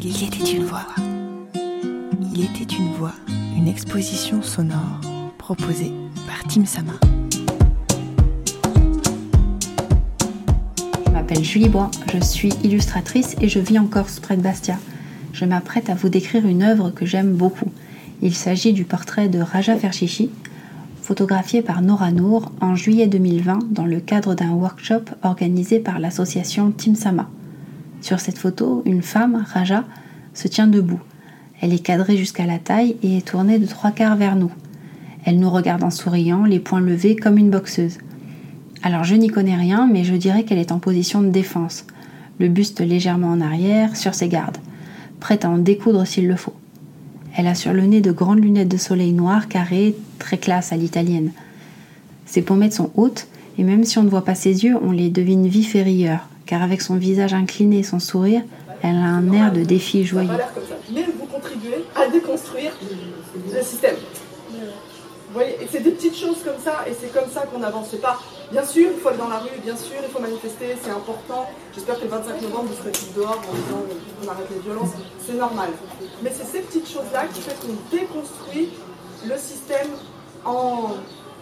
[0.00, 0.86] Il était une voix.
[2.32, 3.14] Il était une voix,
[3.56, 5.00] une exposition sonore
[5.38, 5.90] proposée
[6.26, 6.92] par Tim Sama.
[11.04, 14.76] Je m'appelle Julie Bois, je suis illustratrice et je vis en Corse près de Bastia.
[15.32, 17.72] Je m'apprête à vous décrire une œuvre que j'aime beaucoup.
[18.22, 20.30] Il s'agit du portrait de Raja Ferchichi,
[21.02, 26.72] photographié par Nora Nour en juillet 2020 dans le cadre d'un workshop organisé par l'association
[26.76, 27.28] Tim Sama.
[28.00, 29.84] Sur cette photo, une femme, Raja,
[30.34, 31.00] se tient debout.
[31.60, 34.52] Elle est cadrée jusqu'à la taille et est tournée de trois quarts vers nous.
[35.24, 37.98] Elle nous regarde en souriant, les poings levés comme une boxeuse.
[38.82, 41.84] Alors je n'y connais rien, mais je dirais qu'elle est en position de défense,
[42.38, 44.58] le buste légèrement en arrière, sur ses gardes,
[45.18, 46.54] prête à en découdre s'il le faut.
[47.36, 50.76] Elle a sur le nez de grandes lunettes de soleil noires carrées, très classe à
[50.76, 51.32] l'italienne.
[52.26, 53.26] Ses pommettes sont hautes,
[53.58, 56.28] et même si on ne voit pas ses yeux, on les devine vifs et rieurs,
[56.48, 58.40] car avec son visage incliné et son sourire,
[58.82, 60.30] elle a un air de défi joyeux.
[60.90, 62.72] Mais vous contribuez à déconstruire
[63.54, 63.96] le système.
[64.50, 67.88] Vous voyez, c'est des petites choses comme ça, et c'est comme ça qu'on avance.
[68.00, 68.18] pas,
[68.50, 71.44] bien sûr, il faut aller dans la rue, bien sûr, il faut manifester, c'est important.
[71.74, 73.84] J'espère que le 25 novembre, vous serez tous dehors en disant
[74.18, 74.92] qu'on arrête les violences,
[75.26, 75.68] c'est normal.
[76.22, 78.70] Mais c'est ces petites choses-là qui font qu'on déconstruit
[79.28, 79.88] le système
[80.46, 80.94] en,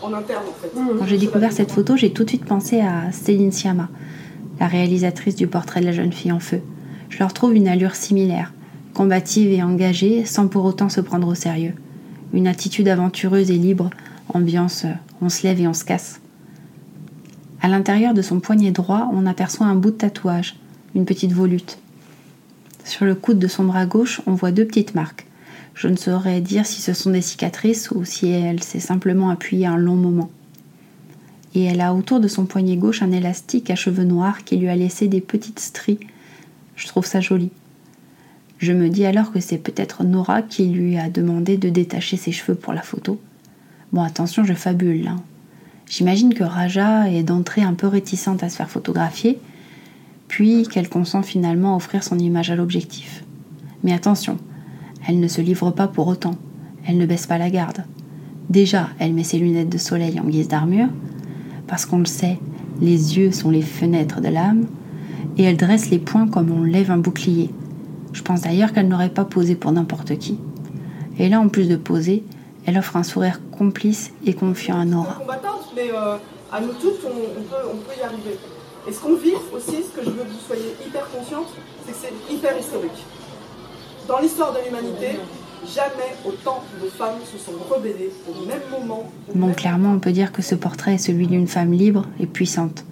[0.00, 0.70] en interne, en fait.
[0.72, 3.88] Quand j'ai découvert cette photo, j'ai tout de suite pensé à Céline Sciamma
[4.62, 6.60] la réalisatrice du portrait de la jeune fille en feu.
[7.08, 8.52] Je leur trouve une allure similaire,
[8.94, 11.74] combative et engagée sans pour autant se prendre au sérieux.
[12.32, 13.90] Une attitude aventureuse et libre,
[14.32, 14.86] ambiance
[15.20, 16.20] on se lève et on se casse.
[17.60, 20.54] À l'intérieur de son poignet droit, on aperçoit un bout de tatouage,
[20.94, 21.80] une petite volute.
[22.84, 25.26] Sur le coude de son bras gauche, on voit deux petites marques.
[25.74, 29.66] Je ne saurais dire si ce sont des cicatrices ou si elle s'est simplement appuyée
[29.66, 30.30] un long moment
[31.54, 34.68] et elle a autour de son poignet gauche un élastique à cheveux noirs qui lui
[34.68, 36.00] a laissé des petites stries.
[36.76, 37.50] Je trouve ça joli.
[38.58, 42.32] Je me dis alors que c'est peut-être Nora qui lui a demandé de détacher ses
[42.32, 43.20] cheveux pour la photo.
[43.92, 45.08] Bon, attention, je fabule.
[45.08, 45.20] Hein.
[45.86, 49.38] J'imagine que Raja est d'entrée un peu réticente à se faire photographier,
[50.28, 53.24] puis qu'elle consent finalement à offrir son image à l'objectif.
[53.82, 54.38] Mais attention,
[55.06, 56.36] elle ne se livre pas pour autant,
[56.86, 57.84] elle ne baisse pas la garde.
[58.48, 60.88] Déjà, elle met ses lunettes de soleil en guise d'armure,
[61.66, 62.38] parce qu'on le sait,
[62.80, 64.66] les yeux sont les fenêtres de l'âme,
[65.36, 67.50] et elle dresse les poings comme on lève un bouclier.
[68.12, 70.38] Je pense d'ailleurs qu'elle n'aurait pas posé pour n'importe qui.
[71.18, 72.24] Et là, en plus de poser,
[72.66, 75.18] elle offre un sourire complice et confiant à Nora.
[75.74, 76.16] mais euh,
[76.52, 78.38] à nous toutes, on, peut, on, peut, y arriver.
[78.86, 81.46] Et ce qu'on vit aussi, ce que je veux que vous soyez hyper consciente,
[81.86, 83.06] c'est que c'est hyper historique.
[84.06, 85.18] Dans l'histoire de l'humanité,
[85.64, 89.10] Jamais autant de femmes se sont rebellées au même moment.
[89.34, 92.84] Bon, clairement, on peut dire que ce portrait est celui d'une femme libre et puissante,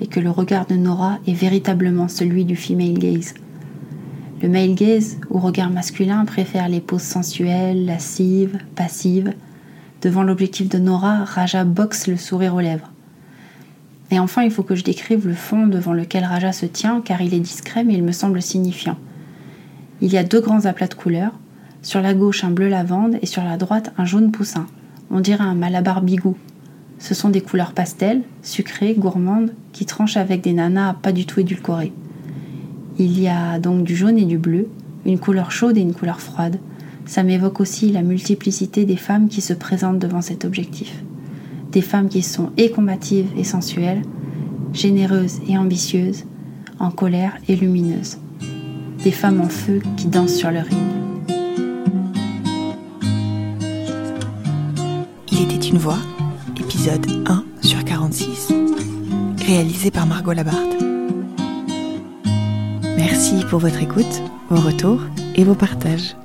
[0.00, 3.34] et que le regard de Nora est véritablement celui du female gaze.
[4.42, 9.32] Le male gaze, ou regard masculin, préfère les poses sensuelles, lascives, passives.
[10.02, 12.90] Devant l'objectif de Nora, Raja boxe le sourire aux lèvres.
[14.10, 17.20] Et enfin, il faut que je décrive le fond devant lequel Raja se tient, car
[17.20, 18.96] il est discret mais il me semble signifiant.
[20.00, 21.32] Il y a deux grands aplats de couleurs,
[21.84, 24.66] sur la gauche, un bleu lavande et sur la droite, un jaune poussin.
[25.10, 26.34] On dirait un malabar bigou.
[26.98, 31.40] Ce sont des couleurs pastel, sucrées, gourmandes, qui tranchent avec des nanas pas du tout
[31.40, 31.92] édulcorées.
[32.98, 34.68] Il y a donc du jaune et du bleu,
[35.04, 36.58] une couleur chaude et une couleur froide.
[37.04, 41.04] Ça m'évoque aussi la multiplicité des femmes qui se présentent devant cet objectif.
[41.70, 44.00] Des femmes qui sont et combatives et sensuelles,
[44.72, 46.24] généreuses et ambitieuses,
[46.78, 48.16] en colère et lumineuses.
[49.02, 51.13] Des femmes en feu qui dansent sur le ring.
[55.78, 55.98] Voix,
[56.58, 58.52] épisode 1 sur 46,
[59.46, 60.82] réalisé par Margot Labarthe.
[62.96, 65.00] Merci pour votre écoute, vos retours
[65.34, 66.16] et vos partages.